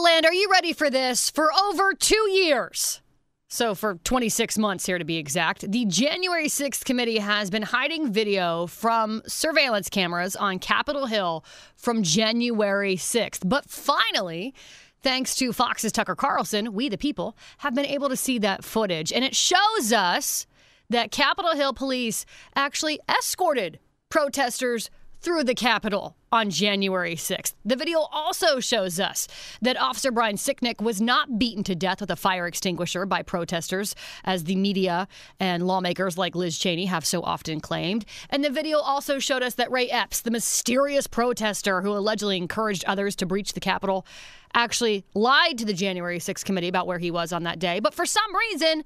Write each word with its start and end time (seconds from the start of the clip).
Land, 0.00 0.26
are 0.26 0.32
you 0.32 0.48
ready 0.50 0.72
for 0.72 0.90
this? 0.90 1.28
For 1.28 1.52
over 1.52 1.92
two 1.92 2.30
years. 2.30 3.00
So, 3.48 3.74
for 3.74 3.96
26 4.04 4.56
months 4.56 4.86
here 4.86 4.98
to 4.98 5.04
be 5.04 5.16
exact, 5.16 5.70
the 5.72 5.86
January 5.86 6.46
6th 6.46 6.84
committee 6.84 7.18
has 7.18 7.50
been 7.50 7.62
hiding 7.62 8.12
video 8.12 8.66
from 8.68 9.22
surveillance 9.26 9.88
cameras 9.88 10.36
on 10.36 10.60
Capitol 10.60 11.06
Hill 11.06 11.44
from 11.74 12.02
January 12.04 12.94
6th. 12.94 13.48
But 13.48 13.68
finally, 13.68 14.54
thanks 15.02 15.34
to 15.36 15.52
Fox's 15.52 15.90
Tucker 15.90 16.14
Carlson, 16.14 16.74
we 16.74 16.88
the 16.88 16.98
people 16.98 17.36
have 17.58 17.74
been 17.74 17.86
able 17.86 18.08
to 18.08 18.16
see 18.16 18.38
that 18.38 18.64
footage. 18.64 19.12
And 19.12 19.24
it 19.24 19.34
shows 19.34 19.92
us 19.92 20.46
that 20.90 21.10
Capitol 21.10 21.54
Hill 21.54 21.72
police 21.72 22.24
actually 22.54 23.00
escorted 23.08 23.80
protesters 24.10 24.90
through 25.20 25.44
the 25.44 25.54
Capitol 25.54 26.17
on 26.30 26.50
January 26.50 27.14
6th. 27.14 27.54
The 27.64 27.76
video 27.76 28.00
also 28.12 28.60
shows 28.60 29.00
us 29.00 29.28
that 29.62 29.80
Officer 29.80 30.10
Brian 30.10 30.36
Sicknick 30.36 30.80
was 30.82 31.00
not 31.00 31.38
beaten 31.38 31.64
to 31.64 31.74
death 31.74 32.00
with 32.00 32.10
a 32.10 32.16
fire 32.16 32.46
extinguisher 32.46 33.06
by 33.06 33.22
protesters, 33.22 33.94
as 34.24 34.44
the 34.44 34.56
media 34.56 35.08
and 35.40 35.66
lawmakers 35.66 36.18
like 36.18 36.34
Liz 36.34 36.58
Cheney 36.58 36.86
have 36.86 37.06
so 37.06 37.22
often 37.22 37.60
claimed. 37.60 38.04
And 38.30 38.44
the 38.44 38.50
video 38.50 38.78
also 38.78 39.18
showed 39.18 39.42
us 39.42 39.54
that 39.54 39.70
Ray 39.70 39.88
Epps, 39.88 40.20
the 40.20 40.30
mysterious 40.30 41.06
protester 41.06 41.82
who 41.82 41.92
allegedly 41.92 42.36
encouraged 42.36 42.84
others 42.86 43.16
to 43.16 43.26
breach 43.26 43.52
the 43.52 43.60
Capitol, 43.60 44.06
actually 44.54 45.04
lied 45.14 45.58
to 45.58 45.64
the 45.64 45.74
January 45.74 46.18
6th 46.18 46.44
committee 46.44 46.68
about 46.68 46.86
where 46.86 46.98
he 46.98 47.10
was 47.10 47.32
on 47.32 47.44
that 47.44 47.58
day. 47.58 47.80
But 47.80 47.94
for 47.94 48.06
some 48.06 48.34
reason, 48.36 48.84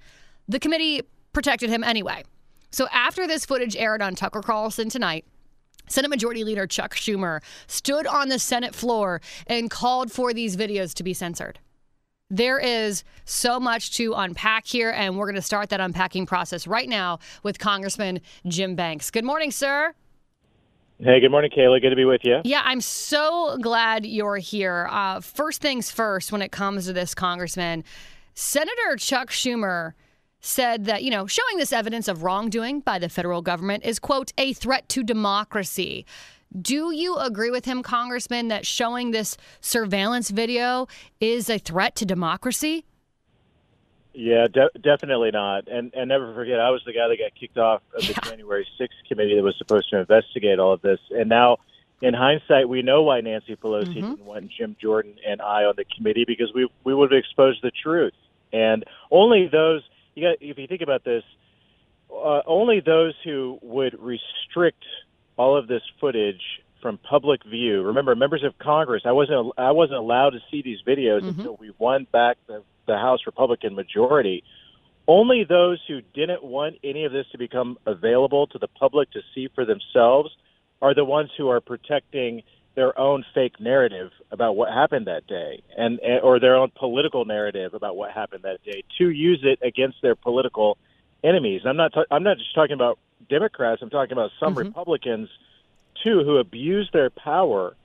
the 0.48 0.58
committee 0.58 1.02
protected 1.32 1.70
him 1.70 1.82
anyway. 1.84 2.24
So 2.70 2.88
after 2.92 3.26
this 3.26 3.44
footage 3.44 3.76
aired 3.76 4.00
on 4.00 4.14
Tucker 4.14 4.40
Carlson 4.40 4.88
tonight, 4.88 5.24
Senate 5.92 6.08
Majority 6.08 6.42
Leader 6.42 6.66
Chuck 6.66 6.94
Schumer 6.94 7.42
stood 7.66 8.06
on 8.06 8.28
the 8.28 8.38
Senate 8.38 8.74
floor 8.74 9.20
and 9.46 9.70
called 9.70 10.10
for 10.10 10.32
these 10.32 10.56
videos 10.56 10.94
to 10.94 11.02
be 11.02 11.12
censored. 11.12 11.58
There 12.30 12.58
is 12.58 13.04
so 13.26 13.60
much 13.60 13.94
to 13.96 14.14
unpack 14.14 14.66
here, 14.66 14.90
and 14.90 15.18
we're 15.18 15.26
going 15.26 15.34
to 15.34 15.42
start 15.42 15.68
that 15.68 15.82
unpacking 15.82 16.24
process 16.24 16.66
right 16.66 16.88
now 16.88 17.18
with 17.42 17.58
Congressman 17.58 18.22
Jim 18.46 18.74
Banks. 18.74 19.10
Good 19.10 19.24
morning, 19.24 19.50
sir. 19.50 19.92
Hey, 20.98 21.20
good 21.20 21.30
morning, 21.30 21.50
Kayla. 21.50 21.82
Good 21.82 21.90
to 21.90 21.96
be 21.96 22.06
with 22.06 22.24
you. 22.24 22.40
Yeah, 22.44 22.62
I'm 22.64 22.80
so 22.80 23.58
glad 23.60 24.06
you're 24.06 24.38
here. 24.38 24.88
Uh, 24.90 25.20
first 25.20 25.60
things 25.60 25.90
first, 25.90 26.32
when 26.32 26.40
it 26.40 26.52
comes 26.52 26.86
to 26.86 26.94
this, 26.94 27.14
Congressman, 27.14 27.84
Senator 28.32 28.96
Chuck 28.96 29.28
Schumer 29.28 29.92
said 30.42 30.84
that, 30.84 31.02
you 31.02 31.10
know, 31.10 31.26
showing 31.26 31.56
this 31.56 31.72
evidence 31.72 32.08
of 32.08 32.22
wrongdoing 32.22 32.80
by 32.80 32.98
the 32.98 33.08
federal 33.08 33.40
government 33.40 33.84
is, 33.84 33.98
quote, 33.98 34.32
a 34.36 34.52
threat 34.52 34.88
to 34.90 35.02
democracy. 35.02 36.04
Do 36.60 36.92
you 36.92 37.16
agree 37.16 37.50
with 37.50 37.64
him, 37.64 37.82
Congressman, 37.82 38.48
that 38.48 38.66
showing 38.66 39.12
this 39.12 39.38
surveillance 39.60 40.30
video 40.30 40.86
is 41.20 41.48
a 41.48 41.58
threat 41.58 41.96
to 41.96 42.04
democracy? 42.04 42.84
Yeah, 44.12 44.46
de- 44.52 44.78
definitely 44.82 45.30
not. 45.30 45.68
And 45.68 45.94
and 45.94 46.08
never 46.08 46.34
forget, 46.34 46.60
I 46.60 46.68
was 46.68 46.82
the 46.84 46.92
guy 46.92 47.08
that 47.08 47.16
got 47.18 47.34
kicked 47.38 47.56
off 47.56 47.80
of 47.96 48.02
the 48.02 48.08
yeah. 48.08 48.30
January 48.30 48.66
6th 48.78 49.08
committee 49.08 49.36
that 49.36 49.42
was 49.42 49.56
supposed 49.56 49.88
to 49.90 50.00
investigate 50.00 50.58
all 50.58 50.74
of 50.74 50.82
this. 50.82 51.00
And 51.10 51.30
now, 51.30 51.58
in 52.02 52.12
hindsight, 52.12 52.68
we 52.68 52.82
know 52.82 53.02
why 53.02 53.22
Nancy 53.22 53.56
Pelosi 53.56 53.86
mm-hmm. 53.86 53.94
didn't 53.94 54.24
want 54.24 54.50
Jim 54.50 54.76
Jordan 54.78 55.14
and 55.26 55.40
I 55.40 55.64
on 55.64 55.74
the 55.76 55.86
committee 55.96 56.24
because 56.26 56.52
we 56.54 56.68
we 56.84 56.94
would 56.94 57.10
have 57.12 57.18
exposed 57.18 57.62
the 57.62 57.70
truth. 57.70 58.12
And 58.52 58.84
only 59.10 59.48
those 59.50 59.82
you 60.22 60.28
got 60.28 60.38
if 60.40 60.58
you 60.58 60.66
think 60.66 60.82
about 60.82 61.04
this, 61.04 61.22
uh, 62.10 62.40
only 62.46 62.80
those 62.80 63.14
who 63.24 63.58
would 63.62 63.94
restrict 64.00 64.84
all 65.36 65.56
of 65.56 65.66
this 65.66 65.82
footage 66.00 66.40
from 66.80 66.98
public 66.98 67.44
view. 67.44 67.82
Remember, 67.82 68.14
members 68.14 68.42
of 68.44 68.58
Congress, 68.58 69.02
I 69.04 69.12
wasn't 69.12 69.52
I 69.58 69.72
wasn't 69.72 69.98
allowed 69.98 70.30
to 70.30 70.40
see 70.50 70.62
these 70.62 70.78
videos 70.86 71.20
mm-hmm. 71.20 71.40
until 71.40 71.56
we 71.56 71.72
won 71.78 72.06
back 72.12 72.38
the, 72.46 72.62
the 72.86 72.96
House 72.96 73.20
Republican 73.26 73.74
majority. 73.74 74.42
Only 75.08 75.44
those 75.44 75.80
who 75.88 76.00
didn't 76.14 76.44
want 76.44 76.76
any 76.84 77.04
of 77.04 77.12
this 77.12 77.26
to 77.32 77.38
become 77.38 77.76
available 77.86 78.46
to 78.48 78.58
the 78.58 78.68
public 78.68 79.10
to 79.12 79.20
see 79.34 79.48
for 79.52 79.64
themselves 79.64 80.30
are 80.80 80.94
the 80.94 81.04
ones 81.04 81.30
who 81.36 81.48
are 81.48 81.60
protecting 81.60 82.42
their 82.74 82.98
own 82.98 83.24
fake 83.34 83.60
narrative 83.60 84.10
about 84.30 84.56
what 84.56 84.72
happened 84.72 85.06
that 85.06 85.26
day 85.26 85.62
and 85.76 86.00
or 86.22 86.40
their 86.40 86.56
own 86.56 86.70
political 86.74 87.24
narrative 87.24 87.74
about 87.74 87.96
what 87.96 88.10
happened 88.10 88.44
that 88.44 88.62
day 88.64 88.82
to 88.98 89.10
use 89.10 89.40
it 89.42 89.58
against 89.62 90.00
their 90.02 90.14
political 90.14 90.78
enemies. 91.22 91.62
I'm 91.64 91.76
not 91.76 91.92
I'm 92.10 92.22
not 92.22 92.38
just 92.38 92.54
talking 92.54 92.74
about 92.74 92.98
Democrats, 93.28 93.82
I'm 93.82 93.90
talking 93.90 94.12
about 94.12 94.30
some 94.40 94.54
mm-hmm. 94.54 94.68
Republicans 94.68 95.28
too 96.02 96.22
who 96.24 96.38
abuse 96.38 96.88
their 96.92 97.10
power 97.10 97.76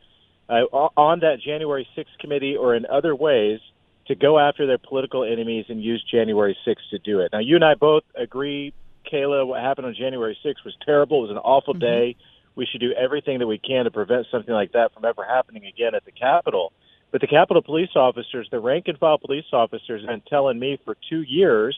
uh, 0.50 0.64
on 0.96 1.20
that 1.20 1.40
January 1.42 1.88
6th 1.96 2.18
committee 2.20 2.56
or 2.56 2.74
in 2.74 2.86
other 2.86 3.14
ways 3.14 3.60
to 4.08 4.16
go 4.16 4.40
after 4.40 4.66
their 4.66 4.78
political 4.78 5.26
enemies 5.26 5.66
and 5.68 5.84
use 5.84 6.04
January 6.10 6.58
6th 6.66 6.90
to 6.92 7.00
do 7.00 7.20
it. 7.20 7.32
Now 7.34 7.40
you 7.40 7.56
and 7.56 7.66
I 7.66 7.76
both 7.76 8.04
agree 8.16 8.74
Kayla 9.12 9.46
what 9.46 9.62
happened 9.62 9.88
on 9.88 9.96
January 9.96 10.38
6th 10.46 10.64
was 10.64 10.76
terrible. 10.86 11.20
It 11.20 11.28
was 11.28 11.32
an 11.32 11.38
awful 11.38 11.74
mm-hmm. 11.74 11.82
day 11.82 12.16
we 12.58 12.66
should 12.66 12.82
do 12.82 12.92
everything 12.94 13.40
that 13.40 13.48
we 13.48 13.60
can 13.60 13.86
to 13.86 13.92
prevent 13.92 14.26
something 14.32 14.54
like 14.54 14.72
that 14.74 14.94
from 14.94 15.06
ever 15.06 15.24
happening 15.24 15.66
again 15.66 15.94
at 15.94 16.04
the 16.04 16.12
Capitol. 16.12 16.74
But 17.12 17.22
the 17.22 17.28
Capitol 17.28 17.62
police 17.62 17.92
officers, 17.96 18.50
the 18.52 18.60
rank 18.60 18.88
and 18.88 18.98
file 18.98 19.20
police 19.20 19.46
officers, 19.54 20.02
have 20.02 20.10
been 20.10 20.24
telling 20.28 20.60
me 20.60 20.80
for 20.84 20.98
two 21.08 21.22
years 21.22 21.78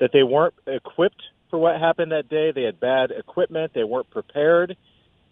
that 0.00 0.10
they 0.12 0.22
weren't 0.22 0.54
equipped 0.66 1.22
for 1.50 1.58
what 1.58 1.78
happened 1.78 2.10
that 2.10 2.28
day. 2.28 2.50
They 2.50 2.62
had 2.62 2.80
bad 2.80 3.10
equipment. 3.12 3.72
They 3.74 3.84
weren't 3.84 4.10
prepared 4.10 4.76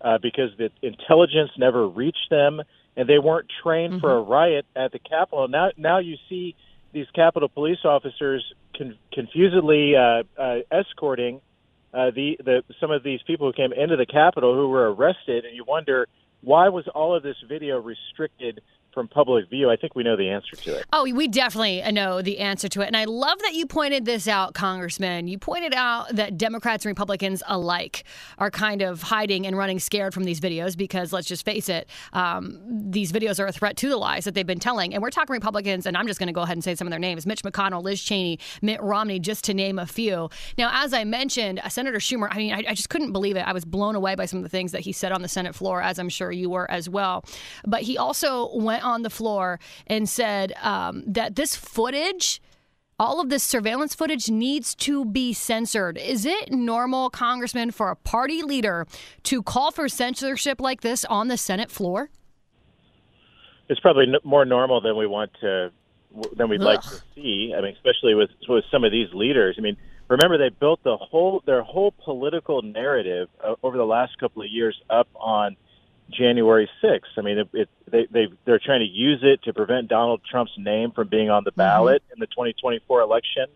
uh, 0.03 0.19
because 0.19 0.51
the 0.59 0.71
intelligence 0.83 1.51
never 1.57 1.89
reached 1.89 2.29
them, 2.31 2.61
and 2.97 3.09
they 3.09 3.19
weren't 3.19 3.49
trained 3.63 3.95
mm-hmm. 3.95 4.01
for 4.01 4.13
a 4.13 4.23
riot 4.23 4.67
at 4.77 4.93
the 4.93 4.99
Capitol. 4.99 5.49
Now, 5.49 5.71
now 5.77 5.99
you 5.99 6.17
see 6.29 6.55
these 6.93 7.07
Capitol 7.15 7.49
police 7.49 7.85
officers 7.85 8.45
con- 8.77 8.99
confusedly 9.13 9.97
uh, 9.97 10.23
uh, 10.39 10.59
escorting 10.71 11.41
uh, 11.95 12.11
the, 12.15 12.37
the 12.45 12.63
some 12.81 12.91
of 12.91 13.03
these 13.03 13.21
people 13.27 13.47
who 13.47 13.53
came 13.53 13.73
into 13.73 13.97
the 13.97 14.07
Capitol 14.07 14.55
who 14.55 14.69
were 14.69 14.93
arrested, 14.93 15.45
and 15.45 15.55
you 15.55 15.65
wonder 15.67 16.09
why 16.43 16.69
was 16.69 16.85
all 16.95 17.15
of 17.15 17.23
this 17.23 17.37
video 17.49 17.81
restricted 17.81 18.61
from 18.93 19.09
public 19.09 19.49
view, 19.49 19.71
I 19.71 19.77
think 19.77 19.95
we 19.95 20.03
know 20.03 20.17
the 20.17 20.29
answer 20.29 20.57
to 20.57 20.77
it. 20.77 20.87
Oh, 20.93 21.05
we 21.05 21.29
definitely 21.29 21.83
know 21.93 22.23
the 22.23 22.39
answer 22.39 22.69
to 22.69 22.83
it. 22.83 22.87
And 22.87 22.97
I 22.97 23.05
love 23.05 23.39
that 23.41 23.55
you 23.55 23.67
pointed 23.67 24.05
this 24.05 24.29
out, 24.29 24.55
Congressman. 24.55 25.29
You 25.29 25.39
pointed 25.39 25.75
out 25.75 26.15
that 26.15 26.37
Democrats 26.37 26.85
and 26.85 26.91
Republicans 26.91 27.43
alike 27.47 28.05
are 28.39 28.51
kind 28.51 28.83
of 28.83 29.03
hiding 29.03 29.47
and 29.47 29.57
running 29.57 29.79
scared 29.79 30.13
from 30.15 30.25
these 30.25 30.41
videos 30.41 30.77
because, 30.77 31.13
let's 31.13 31.29
just 31.29 31.45
face 31.45 31.69
it, 31.69 31.89
um, 32.13 32.61
these 32.67 33.13
videos 33.13 33.41
are 33.41 33.47
a 33.47 33.53
threat 33.53 33.77
to 33.79 33.89
the 33.89 33.97
lies 33.97 34.25
that 34.25 34.35
they've 34.35 34.47
been 34.47 34.59
telling. 34.59 34.95
And 34.95 35.03
we're 35.03 35.11
talking 35.11 35.33
Republicans, 35.33 35.87
and 35.87 35.97
I'm 35.97 36.07
just 36.07 36.19
going 36.19 36.29
to 36.29 36.33
go 36.33 36.43
ahead 36.43 36.57
and 36.57 36.65
say 36.65 36.75
some 36.75 36.87
of 36.87 36.91
their 36.91 37.01
names 37.01 37.27
Mitch 37.27 37.43
McConnell, 37.43 37.83
Liz 37.83 38.03
Cheney, 38.03 38.39
Mitt 38.61 38.83
Romney, 38.83 39.19
just 39.19 39.45
to 39.45 39.55
name 39.55 39.79
a 39.79 39.87
few. 39.87 40.29
Now, 40.59 40.71
as 40.73 40.93
I 40.93 41.05
mentioned, 41.05 41.61
uh, 41.61 41.69
Senator 41.69 41.99
Schumer, 41.99 42.29
I 42.31 42.37
mean, 42.37 42.53
I, 42.53 42.65
I 42.69 42.75
just 42.75 42.91
couldn't 42.91 43.13
believe 43.13 43.37
it. 43.37 43.47
I 43.47 43.53
was 43.53 43.65
blown 43.65 43.95
away 43.95 44.15
by 44.15 44.27
some 44.27 44.39
of 44.39 44.43
the 44.43 44.49
things 44.49 44.73
that 44.73 44.83
he 44.83 44.93
said 44.93 45.13
on 45.13 45.23
the 45.23 45.29
Senate 45.29 45.55
floor, 45.55 45.81
as 45.83 45.99
I'm 45.99 46.09
sure 46.09 46.31
you 46.31 46.51
were 46.51 46.71
as 46.71 46.89
well. 46.89 47.25
But 47.67 47.83
he 47.83 47.97
also 47.97 48.55
went 48.55 48.82
on 48.83 49.03
the 49.03 49.11
floor 49.11 49.59
and 49.87 50.09
said 50.09 50.53
um, 50.63 51.05
that 51.07 51.37
this 51.37 51.57
footage 51.57 52.41
all 52.99 53.21
of 53.21 53.31
this 53.31 53.43
surveillance 53.43 53.97
footage 53.97 54.31
needs 54.31 54.77
to 54.77 55.05
be 55.05 55.33
censored. 55.33 55.99
Is 55.99 56.25
it 56.25 56.53
normal, 56.53 57.11
Congressman, 57.11 57.73
for 57.73 57.91
a 57.91 57.97
party 57.97 58.43
leader 58.43 58.87
to 59.25 59.43
call 59.43 59.73
for 59.73 59.89
censorship 59.89 60.61
like 60.61 60.83
this 60.83 61.05
on 61.07 61.27
the 61.27 61.37
Senate 61.37 61.69
floor? 61.69 62.11
It's 63.69 63.81
probably 63.81 64.07
more 64.23 64.45
normal 64.45 64.81
than 64.81 64.97
we 64.97 65.09
want 65.09 65.33
to, 65.41 65.73
than 66.37 66.49
we'd 66.49 66.61
Ugh. 66.61 66.67
like 66.67 66.83
to 66.83 67.03
see. 67.15 67.53
I 67.57 67.61
mean, 67.61 67.75
especially 67.75 68.15
with 68.15 68.31
with 68.49 68.65
some 68.71 68.85
of 68.85 68.93
these 68.93 69.09
leaders. 69.13 69.57
I 69.59 69.63
mean, 69.63 69.77
remember 70.09 70.39
they 70.39 70.51
built 70.51 70.83
the 70.85 70.97
whole 70.97 71.43
their 71.45 71.63
whole 71.63 71.93
political 72.05 72.63
narrative 72.63 73.29
uh, 73.43 73.55
over 73.65 73.77
the 73.77 73.87
last 73.87 74.19
couple 74.19 74.43
of 74.43 74.49
years 74.49 74.81
up 74.91 75.09
on 75.17 75.57
January 76.13 76.69
6th. 76.83 77.01
I 77.17 77.21
mean, 77.23 77.39
it, 77.39 77.49
it, 77.53 77.69
they 77.91 78.07
they 78.11 78.27
they're 78.45 78.59
trying 78.59 78.81
to 78.81 78.87
use 78.87 79.21
it 79.23 79.43
to 79.45 79.53
prevent 79.53 79.89
Donald 79.89 80.21
Trump's 80.29 80.53
name 80.57 80.93
from 80.93 81.09
being 81.09 81.31
on 81.31 81.45
the 81.45 81.51
mm-hmm. 81.51 81.61
ballot 81.61 82.03
mm-hmm. 82.05 82.15
in 82.15 82.21
the 82.21 82.27
2024 82.27 83.01
election. 83.01 83.47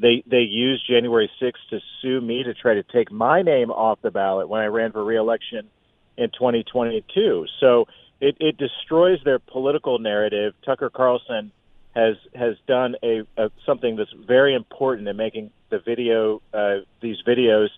They 0.00 0.22
they 0.26 0.40
used 0.40 0.86
January 0.86 1.30
6th 1.40 1.52
to 1.70 1.80
sue 2.00 2.20
me 2.20 2.42
to 2.42 2.54
try 2.54 2.74
to 2.74 2.82
take 2.82 3.10
my 3.10 3.42
name 3.42 3.70
off 3.70 4.00
the 4.02 4.10
ballot 4.10 4.48
when 4.48 4.60
I 4.60 4.66
ran 4.66 4.92
for 4.92 5.04
reelection 5.04 5.68
in 6.16 6.30
2022. 6.30 7.46
So 7.60 7.86
it, 8.20 8.36
it 8.40 8.56
destroys 8.56 9.18
their 9.24 9.38
political 9.38 9.98
narrative. 9.98 10.54
Tucker 10.64 10.90
Carlson 10.90 11.52
has 11.94 12.16
has 12.34 12.56
done 12.66 12.96
a, 13.02 13.22
a 13.36 13.50
something 13.64 13.96
that's 13.96 14.12
very 14.26 14.54
important 14.54 15.08
in 15.08 15.16
making 15.16 15.50
the 15.70 15.78
video 15.78 16.42
uh, 16.52 16.76
these 17.00 17.18
videos 17.26 17.68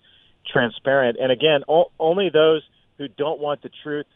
transparent. 0.51 1.17
And 1.19 1.31
again, 1.31 1.63
o- 1.67 1.91
only 1.99 2.29
those 2.29 2.63
who 2.97 3.07
don't 3.07 3.39
want 3.39 3.61
the 3.61 3.69
truth 3.83 4.07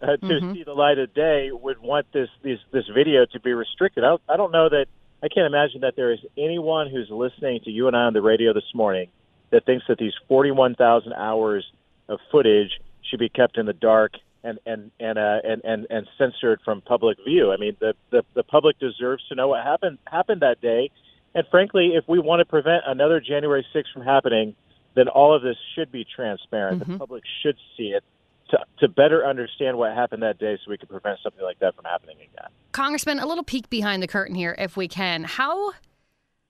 uh, 0.00 0.06
to 0.06 0.16
mm-hmm. 0.16 0.52
see 0.54 0.64
the 0.64 0.72
light 0.72 0.98
of 0.98 1.12
day 1.14 1.50
would 1.52 1.78
want 1.78 2.06
this 2.12 2.28
this 2.42 2.58
this 2.72 2.84
video 2.94 3.26
to 3.26 3.40
be 3.40 3.52
restricted. 3.52 4.04
I, 4.04 4.16
I 4.28 4.36
don't 4.36 4.52
know 4.52 4.68
that 4.68 4.86
I 5.22 5.28
can't 5.28 5.46
imagine 5.46 5.80
that 5.80 5.96
there 5.96 6.12
is 6.12 6.20
anyone 6.36 6.88
who's 6.90 7.08
listening 7.10 7.60
to 7.64 7.70
you 7.70 7.88
and 7.88 7.96
I 7.96 8.02
on 8.02 8.12
the 8.12 8.22
radio 8.22 8.52
this 8.52 8.70
morning 8.74 9.08
that 9.50 9.64
thinks 9.64 9.86
that 9.88 9.98
these 9.98 10.12
41,000 10.28 11.12
hours 11.14 11.66
of 12.08 12.20
footage 12.30 12.70
should 13.02 13.18
be 13.18 13.28
kept 13.28 13.56
in 13.56 13.66
the 13.66 13.72
dark 13.72 14.12
and 14.44 14.58
and 14.64 14.90
and 15.00 15.18
uh, 15.18 15.38
and, 15.42 15.62
and 15.64 15.86
and 15.90 16.06
censored 16.16 16.60
from 16.64 16.80
public 16.80 17.18
view. 17.24 17.52
I 17.52 17.56
mean, 17.56 17.76
the, 17.80 17.94
the 18.10 18.24
the 18.34 18.44
public 18.44 18.78
deserves 18.78 19.26
to 19.28 19.34
know 19.34 19.48
what 19.48 19.64
happened 19.64 19.98
happened 20.06 20.42
that 20.42 20.60
day. 20.60 20.90
And 21.34 21.44
frankly, 21.50 21.92
if 21.94 22.04
we 22.08 22.18
want 22.18 22.40
to 22.40 22.46
prevent 22.46 22.84
another 22.86 23.20
January 23.20 23.64
6th 23.74 23.92
from 23.92 24.02
happening, 24.02 24.54
then 24.94 25.08
all 25.08 25.34
of 25.34 25.42
this 25.42 25.56
should 25.74 25.92
be 25.92 26.04
transparent. 26.04 26.80
Mm-hmm. 26.80 26.92
The 26.92 26.98
public 26.98 27.22
should 27.42 27.56
see 27.76 27.88
it 27.88 28.02
to, 28.50 28.58
to 28.80 28.88
better 28.88 29.26
understand 29.26 29.76
what 29.76 29.94
happened 29.94 30.22
that 30.22 30.38
day 30.38 30.56
so 30.64 30.70
we 30.70 30.78
can 30.78 30.88
prevent 30.88 31.18
something 31.22 31.42
like 31.42 31.58
that 31.60 31.74
from 31.74 31.84
happening 31.84 32.16
again. 32.16 32.50
Congressman, 32.72 33.18
a 33.18 33.26
little 33.26 33.44
peek 33.44 33.68
behind 33.70 34.02
the 34.02 34.08
curtain 34.08 34.34
here, 34.34 34.54
if 34.58 34.76
we 34.76 34.88
can. 34.88 35.24
How 35.24 35.72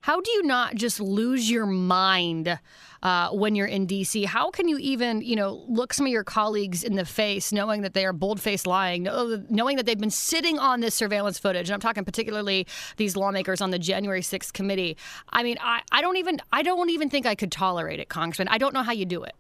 how 0.00 0.20
do 0.20 0.30
you 0.30 0.44
not 0.44 0.76
just 0.76 1.00
lose 1.00 1.50
your 1.50 1.66
mind 1.66 2.58
uh, 3.02 3.30
when 3.30 3.54
you're 3.54 3.66
in 3.66 3.86
DC? 3.86 4.24
How 4.26 4.50
can 4.50 4.68
you 4.68 4.78
even, 4.78 5.22
you 5.22 5.34
know, 5.34 5.64
look 5.68 5.92
some 5.92 6.06
of 6.06 6.12
your 6.12 6.24
colleagues 6.24 6.84
in 6.84 6.94
the 6.94 7.04
face, 7.04 7.52
knowing 7.52 7.82
that 7.82 7.94
they 7.94 8.06
are 8.06 8.12
bold-faced 8.12 8.66
lying, 8.66 9.08
knowing 9.50 9.76
that 9.76 9.86
they've 9.86 9.98
been 9.98 10.10
sitting 10.10 10.58
on 10.58 10.80
this 10.80 10.94
surveillance 10.94 11.38
footage? 11.38 11.68
And 11.68 11.74
I'm 11.74 11.80
talking 11.80 12.04
particularly 12.04 12.66
these 12.96 13.16
lawmakers 13.16 13.60
on 13.60 13.70
the 13.70 13.78
January 13.78 14.20
6th 14.20 14.52
committee. 14.52 14.96
I 15.30 15.42
mean, 15.42 15.56
I, 15.60 15.82
I 15.90 16.00
don't 16.00 16.16
even 16.16 16.40
I 16.52 16.62
don't 16.62 16.90
even 16.90 17.10
think 17.10 17.26
I 17.26 17.34
could 17.34 17.50
tolerate 17.50 17.98
it, 17.98 18.08
Congressman. 18.08 18.48
I 18.48 18.58
don't 18.58 18.72
know 18.72 18.84
how 18.84 18.92
you 18.92 19.04
do 19.04 19.24
it. 19.24 19.34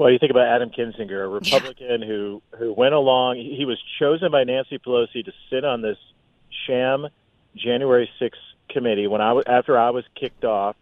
Well, 0.00 0.10
you 0.10 0.18
think 0.18 0.30
about 0.30 0.48
Adam 0.48 0.70
Kinzinger, 0.70 1.26
a 1.26 1.28
Republican 1.28 2.00
yeah. 2.00 2.06
who 2.06 2.42
who 2.58 2.72
went 2.72 2.94
along. 2.94 3.36
He 3.36 3.66
was 3.66 3.78
chosen 3.98 4.32
by 4.32 4.44
Nancy 4.44 4.78
Pelosi 4.78 5.22
to 5.22 5.32
sit 5.50 5.62
on 5.62 5.82
this 5.82 5.98
sham 6.66 7.08
January 7.54 8.08
6th 8.18 8.32
committee 8.70 9.06
when 9.08 9.20
I 9.20 9.34
was, 9.34 9.44
after 9.46 9.78
I 9.78 9.90
was 9.90 10.04
kicked 10.18 10.42
off, 10.42 10.74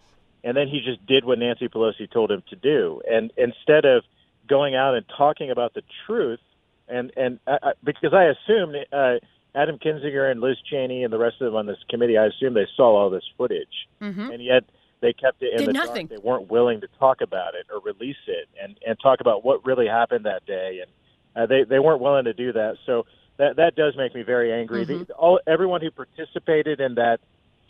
and 0.44 0.56
then 0.56 0.68
he 0.68 0.82
just 0.82 1.04
did 1.04 1.24
what 1.24 1.40
Nancy 1.40 1.66
Pelosi 1.68 2.08
told 2.08 2.30
him 2.30 2.44
to 2.50 2.54
do. 2.54 3.02
And 3.10 3.32
instead 3.36 3.84
of 3.84 4.04
going 4.48 4.76
out 4.76 4.94
and 4.94 5.04
talking 5.16 5.50
about 5.50 5.74
the 5.74 5.82
truth, 6.06 6.38
and 6.86 7.10
and 7.16 7.40
I, 7.44 7.72
because 7.82 8.14
I 8.14 8.26
assumed 8.26 8.76
uh, 8.92 9.14
Adam 9.52 9.80
Kinzinger 9.80 10.30
and 10.30 10.40
Liz 10.40 10.58
Cheney 10.70 11.02
and 11.02 11.12
the 11.12 11.18
rest 11.18 11.40
of 11.40 11.46
them 11.46 11.56
on 11.56 11.66
this 11.66 11.82
committee, 11.90 12.16
I 12.16 12.26
assumed 12.26 12.54
they 12.54 12.68
saw 12.76 12.94
all 12.96 13.10
this 13.10 13.28
footage, 13.36 13.88
mm-hmm. 14.00 14.30
and 14.30 14.44
yet 14.44 14.62
they 15.00 15.12
kept 15.12 15.42
it 15.42 15.52
in 15.52 15.58
did 15.58 15.68
the 15.68 15.72
nothing. 15.72 16.06
dark. 16.06 16.20
They 16.20 16.28
weren't 16.28 16.50
willing 16.50 16.80
to 16.80 16.88
talk 16.98 17.20
about 17.20 17.54
it 17.54 17.66
or 17.72 17.80
release 17.80 18.16
it 18.26 18.48
and 18.60 18.78
and 18.86 18.98
talk 19.00 19.20
about 19.20 19.44
what 19.44 19.64
really 19.64 19.86
happened 19.86 20.26
that 20.26 20.44
day, 20.46 20.82
and 20.82 20.90
uh, 21.36 21.46
they 21.46 21.64
they 21.64 21.78
weren't 21.78 22.00
willing 22.00 22.24
to 22.24 22.32
do 22.34 22.52
that. 22.52 22.76
So 22.86 23.06
that 23.36 23.56
that 23.56 23.76
does 23.76 23.96
make 23.96 24.14
me 24.14 24.22
very 24.22 24.52
angry. 24.52 24.84
Mm-hmm. 24.84 25.04
The, 25.04 25.12
all 25.14 25.40
everyone 25.46 25.80
who 25.80 25.90
participated 25.90 26.80
in 26.80 26.94
that 26.96 27.20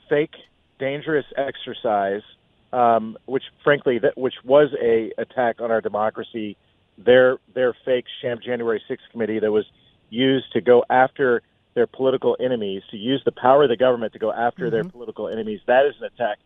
fake, 0.08 0.34
dangerous 0.78 1.26
exercise, 1.36 2.22
um, 2.72 3.16
which 3.26 3.44
frankly, 3.62 3.98
that 3.98 4.16
which 4.16 4.34
was 4.44 4.70
a 4.80 5.12
attack 5.18 5.60
on 5.60 5.70
our 5.70 5.80
democracy. 5.80 6.56
Their 6.96 7.38
their 7.54 7.76
fake 7.84 8.06
sham 8.20 8.40
January 8.44 8.82
6th 8.90 8.98
committee 9.12 9.38
that 9.38 9.52
was 9.52 9.64
used 10.10 10.52
to 10.54 10.60
go 10.60 10.84
after 10.90 11.42
their 11.74 11.86
political 11.86 12.36
enemies, 12.40 12.82
to 12.90 12.96
use 12.96 13.22
the 13.24 13.30
power 13.30 13.62
of 13.62 13.68
the 13.68 13.76
government 13.76 14.12
to 14.14 14.18
go 14.18 14.32
after 14.32 14.64
mm-hmm. 14.64 14.74
their 14.74 14.84
political 14.84 15.28
enemies. 15.28 15.60
That 15.66 15.86
is 15.86 15.94
an 16.00 16.06
attack 16.06 16.38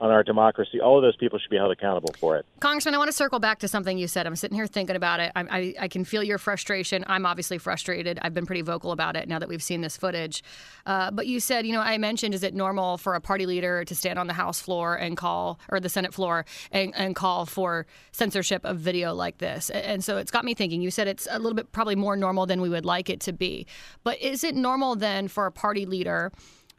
on 0.00 0.10
our 0.10 0.22
democracy. 0.22 0.80
All 0.80 0.96
of 0.96 1.02
those 1.02 1.16
people 1.16 1.38
should 1.38 1.50
be 1.50 1.56
held 1.56 1.70
accountable 1.70 2.14
for 2.18 2.36
it. 2.36 2.44
Congressman, 2.60 2.94
I 2.94 2.98
want 2.98 3.08
to 3.08 3.16
circle 3.16 3.38
back 3.38 3.60
to 3.60 3.68
something 3.68 3.96
you 3.96 4.08
said. 4.08 4.26
I'm 4.26 4.36
sitting 4.36 4.56
here 4.56 4.66
thinking 4.66 4.96
about 4.96 5.20
it. 5.20 5.32
I, 5.36 5.42
I, 5.42 5.74
I 5.80 5.88
can 5.88 6.04
feel 6.04 6.22
your 6.22 6.38
frustration. 6.38 7.04
I'm 7.06 7.24
obviously 7.24 7.58
frustrated. 7.58 8.18
I've 8.22 8.34
been 8.34 8.46
pretty 8.46 8.62
vocal 8.62 8.92
about 8.92 9.16
it 9.16 9.28
now 9.28 9.38
that 9.38 9.48
we've 9.48 9.62
seen 9.62 9.80
this 9.80 9.96
footage. 9.96 10.42
Uh, 10.84 11.10
but 11.10 11.26
you 11.26 11.40
said, 11.40 11.66
you 11.66 11.72
know, 11.72 11.80
I 11.80 11.96
mentioned, 11.98 12.34
is 12.34 12.42
it 12.42 12.54
normal 12.54 12.98
for 12.98 13.14
a 13.14 13.20
party 13.20 13.46
leader 13.46 13.84
to 13.84 13.94
stand 13.94 14.18
on 14.18 14.26
the 14.26 14.34
House 14.34 14.60
floor 14.60 14.96
and 14.96 15.16
call, 15.16 15.60
or 15.68 15.80
the 15.80 15.88
Senate 15.88 16.12
floor, 16.12 16.44
and, 16.72 16.92
and 16.96 17.14
call 17.14 17.46
for 17.46 17.86
censorship 18.12 18.64
of 18.64 18.78
video 18.78 19.14
like 19.14 19.38
this? 19.38 19.70
And 19.70 20.02
so 20.02 20.18
it's 20.18 20.30
got 20.30 20.44
me 20.44 20.54
thinking. 20.54 20.82
You 20.82 20.90
said 20.90 21.08
it's 21.08 21.28
a 21.30 21.38
little 21.38 21.54
bit 21.54 21.72
probably 21.72 21.96
more 21.96 22.16
normal 22.16 22.46
than 22.46 22.60
we 22.60 22.68
would 22.68 22.84
like 22.84 23.08
it 23.08 23.20
to 23.20 23.32
be. 23.32 23.66
But 24.02 24.20
is 24.20 24.44
it 24.44 24.54
normal 24.54 24.96
then 24.96 25.28
for 25.28 25.46
a 25.46 25.52
party 25.52 25.86
leader? 25.86 26.32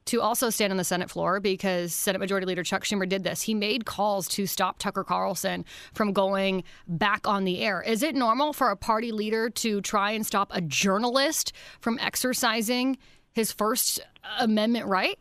To 0.05 0.21
also 0.21 0.49
stand 0.49 0.71
on 0.71 0.77
the 0.77 0.83
Senate 0.83 1.09
floor 1.09 1.39
because 1.39 1.93
Senate 1.93 2.19
Majority 2.19 2.45
Leader 2.45 2.63
Chuck 2.63 2.83
Schumer 2.83 3.07
did 3.07 3.23
this. 3.23 3.41
He 3.41 3.53
made 3.53 3.85
calls 3.85 4.27
to 4.29 4.45
stop 4.45 4.77
Tucker 4.77 5.03
Carlson 5.03 5.65
from 5.93 6.13
going 6.13 6.63
back 6.87 7.27
on 7.27 7.43
the 7.43 7.61
air. 7.61 7.81
Is 7.81 8.03
it 8.03 8.15
normal 8.15 8.53
for 8.53 8.69
a 8.69 8.77
party 8.77 9.11
leader 9.11 9.49
to 9.49 9.81
try 9.81 10.11
and 10.11 10.25
stop 10.25 10.49
a 10.53 10.61
journalist 10.61 11.53
from 11.79 11.97
exercising 11.99 12.97
his 13.33 13.51
First 13.51 13.99
Amendment 14.39 14.85
right? 14.85 15.17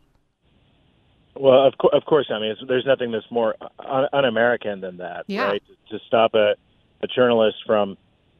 Well, 1.35 1.67
of, 1.67 1.73
co- 1.77 1.89
of 1.89 2.05
course. 2.05 2.27
I 2.29 2.39
mean, 2.39 2.55
there's 2.67 2.85
nothing 2.85 3.11
that's 3.11 3.29
more 3.29 3.55
un- 3.79 4.07
un-American 4.13 4.79
than 4.81 4.97
that, 4.97 5.25
yeah. 5.27 5.47
right? 5.47 5.63
To, 5.89 5.97
to 5.97 6.05
stop 6.05 6.33
a, 6.33 6.55
a 7.01 7.07
journalist 7.07 7.57
from 7.65 7.97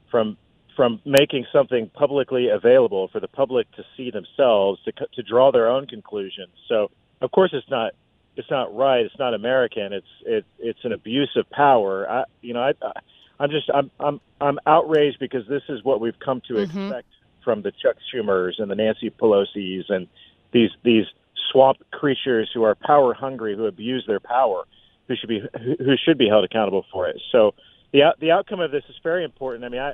from 0.10 0.38
from 0.76 1.02
making 1.06 1.46
something 1.52 1.90
publicly 1.94 2.50
available 2.50 3.08
for 3.08 3.20
the 3.20 3.28
public 3.28 3.72
to 3.74 3.84
see 3.96 4.12
themselves 4.12 4.82
to 4.84 4.92
to 4.92 5.24
draw 5.24 5.52
their 5.52 5.70
own 5.70 5.88
conclusions. 5.88 6.52
So 6.68 6.92
of 7.22 7.32
course 7.32 7.52
it's 7.54 7.70
not 7.70 7.94
it's 8.36 8.50
not 8.52 8.76
right. 8.76 9.06
It's 9.06 9.18
not 9.18 9.34
American. 9.34 9.94
It's 9.94 10.08
it 10.26 10.46
it's 10.60 10.84
an 10.84 10.92
abuse 10.92 11.32
of 11.36 11.50
power. 11.50 12.10
I 12.10 12.24
you 12.42 12.54
know 12.54 12.62
I, 12.62 12.74
I 12.82 12.92
I'm 13.40 13.50
just 13.50 13.70
I'm 13.74 13.92
I'm 14.00 14.20
I'm 14.42 14.60
outraged 14.66 15.20
because 15.20 15.48
this 15.48 15.64
is 15.70 15.84
what 15.84 16.00
we've 16.02 16.20
come 16.20 16.42
to 16.48 16.56
mm-hmm. 16.56 16.80
expect 16.80 17.08
from 17.44 17.62
the 17.62 17.72
Chuck 17.72 17.96
Schumers 18.14 18.54
and 18.60 18.70
the 18.70 18.76
Nancy 18.76 19.10
Pelosi's 19.10 19.86
and 19.90 20.08
these 20.52 20.72
these 20.84 21.06
swamp 21.52 21.78
creatures 21.92 22.50
who 22.54 22.64
are 22.64 22.76
power 22.76 23.14
hungry 23.14 23.56
who 23.56 23.66
abuse 23.66 24.04
their 24.08 24.20
power 24.20 24.64
who 25.08 25.16
should 25.16 25.30
be 25.30 25.42
who 25.80 25.96
should 26.04 26.18
be 26.18 26.28
held 26.28 26.44
accountable 26.44 26.86
for 26.92 27.08
it. 27.08 27.22
So 27.32 27.54
the 27.94 28.16
the 28.20 28.32
outcome 28.32 28.60
of 28.60 28.72
this 28.72 28.84
is 28.90 28.96
very 29.04 29.24
important. 29.24 29.64
I 29.64 29.70
mean 29.70 29.82
I 29.82 29.94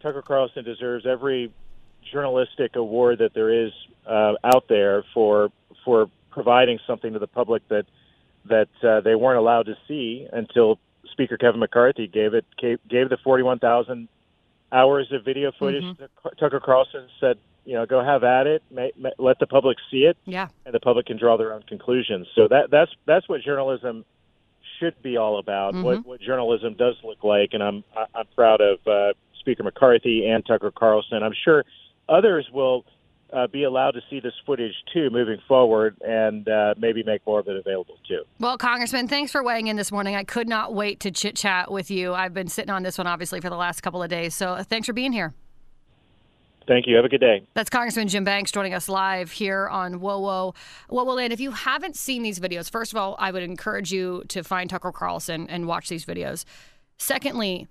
Tucker 0.00 0.22
Carlson 0.22 0.64
deserves 0.64 1.06
every 1.06 1.52
journalistic 2.12 2.76
award 2.76 3.18
that 3.18 3.34
there 3.34 3.66
is 3.66 3.72
uh, 4.06 4.34
out 4.44 4.66
there 4.68 5.04
for 5.14 5.50
for 5.84 6.10
providing 6.30 6.78
something 6.86 7.12
to 7.12 7.18
the 7.18 7.26
public 7.26 7.66
that 7.68 7.86
that 8.46 8.68
uh, 8.82 9.00
they 9.00 9.14
weren't 9.14 9.38
allowed 9.38 9.66
to 9.66 9.76
see 9.86 10.26
until 10.32 10.78
Speaker 11.12 11.36
Kevin 11.36 11.60
McCarthy 11.60 12.06
gave 12.06 12.34
it 12.34 12.44
gave, 12.58 12.78
gave 12.88 13.10
the 13.10 13.18
41,000 13.18 14.08
hours 14.72 15.12
of 15.12 15.24
video 15.24 15.52
footage. 15.58 15.82
Mm-hmm. 15.82 16.28
Tucker 16.38 16.60
Carlson 16.60 17.08
said, 17.20 17.38
you 17.64 17.74
know, 17.74 17.84
go 17.84 18.02
have 18.02 18.24
at 18.24 18.46
it, 18.46 18.62
may, 18.70 18.92
may, 18.96 19.10
let 19.18 19.38
the 19.38 19.46
public 19.46 19.76
see 19.90 20.04
it, 20.04 20.16
yeah, 20.24 20.48
and 20.64 20.74
the 20.74 20.80
public 20.80 21.06
can 21.06 21.18
draw 21.18 21.36
their 21.36 21.52
own 21.52 21.62
conclusions. 21.62 22.26
So 22.34 22.48
that 22.48 22.70
that's 22.70 22.90
that's 23.06 23.28
what 23.28 23.42
journalism 23.42 24.04
should 24.78 25.00
be 25.02 25.16
all 25.16 25.38
about. 25.38 25.74
Mm-hmm. 25.74 25.82
What 25.82 26.06
what 26.06 26.20
journalism 26.20 26.74
does 26.74 26.96
look 27.04 27.22
like, 27.22 27.50
and 27.52 27.62
I'm 27.62 27.84
I'm 28.14 28.26
proud 28.34 28.60
of. 28.60 28.78
Uh, 28.86 29.12
Speaker 29.40 29.62
McCarthy 29.62 30.26
and 30.26 30.44
Tucker 30.46 30.70
Carlson. 30.70 31.22
I'm 31.22 31.34
sure 31.44 31.64
others 32.08 32.48
will 32.52 32.84
uh, 33.32 33.46
be 33.46 33.64
allowed 33.64 33.92
to 33.92 34.00
see 34.10 34.20
this 34.20 34.32
footage 34.44 34.74
too 34.92 35.10
moving 35.10 35.38
forward 35.46 35.96
and 36.00 36.48
uh, 36.48 36.74
maybe 36.76 37.02
make 37.02 37.24
more 37.26 37.40
of 37.40 37.48
it 37.48 37.56
available 37.56 37.96
too. 38.06 38.22
Well, 38.38 38.58
Congressman, 38.58 39.08
thanks 39.08 39.32
for 39.32 39.42
weighing 39.42 39.68
in 39.68 39.76
this 39.76 39.92
morning. 39.92 40.16
I 40.16 40.24
could 40.24 40.48
not 40.48 40.74
wait 40.74 41.00
to 41.00 41.10
chit 41.10 41.36
chat 41.36 41.70
with 41.70 41.90
you. 41.90 42.12
I've 42.12 42.34
been 42.34 42.48
sitting 42.48 42.70
on 42.70 42.82
this 42.82 42.98
one 42.98 43.06
obviously 43.06 43.40
for 43.40 43.50
the 43.50 43.56
last 43.56 43.82
couple 43.82 44.02
of 44.02 44.10
days. 44.10 44.34
So 44.34 44.62
thanks 44.62 44.86
for 44.86 44.92
being 44.92 45.12
here. 45.12 45.34
Thank 46.66 46.86
you. 46.86 46.94
Have 46.96 47.04
a 47.04 47.08
good 47.08 47.20
day. 47.20 47.42
That's 47.54 47.70
Congressman 47.70 48.06
Jim 48.08 48.22
Banks 48.22 48.52
joining 48.52 48.74
us 48.74 48.88
live 48.88 49.32
here 49.32 49.66
on 49.68 49.98
Whoa 50.00 50.20
Whoa 50.20 50.54
Whoa 50.88 51.04
Whoa 51.04 51.14
Land. 51.14 51.32
If 51.32 51.40
you 51.40 51.50
haven't 51.50 51.96
seen 51.96 52.22
these 52.22 52.38
videos, 52.38 52.70
first 52.70 52.92
of 52.92 52.96
all, 52.96 53.16
I 53.18 53.32
would 53.32 53.42
encourage 53.42 53.90
you 53.90 54.22
to 54.28 54.44
find 54.44 54.70
Tucker 54.70 54.92
Carlson 54.92 55.48
and 55.48 55.66
watch 55.66 55.88
these 55.88 56.04
videos. 56.04 56.44
Secondly, 56.96 57.66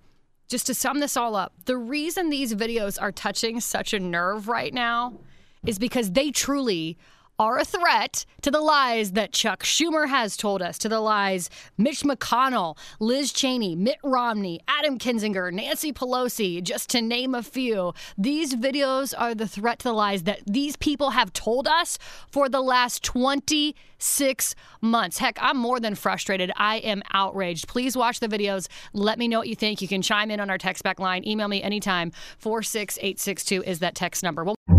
just 0.49 0.65
to 0.67 0.73
sum 0.73 0.99
this 0.99 1.15
all 1.15 1.35
up, 1.35 1.53
the 1.65 1.77
reason 1.77 2.29
these 2.29 2.53
videos 2.53 3.01
are 3.01 3.11
touching 3.11 3.59
such 3.59 3.93
a 3.93 3.99
nerve 3.99 4.47
right 4.47 4.73
now 4.73 5.19
is 5.65 5.77
because 5.79 6.11
they 6.11 6.31
truly 6.31 6.97
are 7.39 7.57
a 7.57 7.63
threat 7.63 8.25
to 8.41 8.51
the 8.51 8.59
lies 8.59 9.13
that 9.13 9.31
Chuck 9.31 9.63
Schumer 9.63 10.09
has 10.09 10.35
told 10.35 10.61
us, 10.61 10.77
to 10.79 10.89
the 10.89 10.99
lies 10.99 11.49
Mitch 11.77 12.01
McConnell, 12.01 12.77
Liz 12.99 13.31
Cheney, 13.31 13.75
Mitt 13.75 13.97
Romney, 14.03 14.59
Adam 14.67 14.99
Kinzinger, 14.99 15.51
Nancy 15.53 15.93
Pelosi, 15.93 16.61
just 16.61 16.89
to 16.89 17.01
name 17.01 17.33
a 17.33 17.41
few. 17.41 17.93
These 18.17 18.55
videos 18.55 19.13
are 19.17 19.33
the 19.33 19.47
threat 19.47 19.79
to 19.79 19.83
the 19.85 19.93
lies 19.93 20.23
that 20.23 20.41
these 20.45 20.75
people 20.75 21.11
have 21.11 21.31
told 21.31 21.65
us 21.67 21.97
for 22.29 22.49
the 22.49 22.61
last 22.61 23.03
26 23.03 24.55
months. 24.81 25.17
Heck, 25.19 25.37
I'm 25.41 25.57
more 25.57 25.79
than 25.79 25.95
frustrated. 25.95 26.51
I 26.57 26.77
am 26.77 27.01
outraged. 27.13 27.69
Please 27.69 27.95
watch 27.95 28.19
the 28.19 28.27
videos. 28.27 28.67
Let 28.91 29.17
me 29.17 29.29
know 29.29 29.39
what 29.39 29.47
you 29.47 29.55
think. 29.55 29.81
You 29.81 29.87
can 29.87 30.01
chime 30.01 30.29
in 30.29 30.41
on 30.41 30.49
our 30.49 30.57
text 30.57 30.83
back 30.83 30.99
line. 30.99 31.25
Email 31.25 31.47
me 31.47 31.63
anytime. 31.63 32.11
46862 32.39 33.63
is 33.63 33.79
that 33.79 33.95
text 33.95 34.23
number. 34.23 34.43
We'll- 34.43 34.78